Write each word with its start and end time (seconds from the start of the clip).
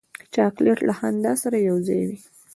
چاکلېټ 0.33 0.79
له 0.87 0.93
خندا 0.99 1.33
سره 1.43 1.57
یو 1.69 1.77
ځای 1.87 2.01
وي. 2.07 2.19